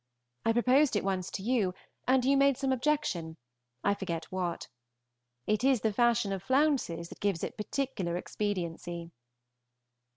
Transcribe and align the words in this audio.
I 0.43 0.51
proposed 0.53 0.95
it 0.95 1.03
once 1.03 1.29
to 1.29 1.43
you, 1.43 1.75
and 2.07 2.25
you 2.25 2.35
made 2.35 2.57
some 2.57 2.71
objection, 2.71 3.37
I 3.83 3.93
forget 3.93 4.31
what. 4.31 4.67
It 5.45 5.63
is 5.63 5.81
the 5.81 5.93
fashion 5.93 6.31
of 6.33 6.41
flounces 6.41 7.09
that 7.09 7.19
gives 7.19 7.43
it 7.43 7.55
particular 7.55 8.17
expediency. 8.17 9.11